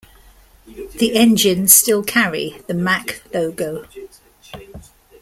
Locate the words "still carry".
1.75-2.59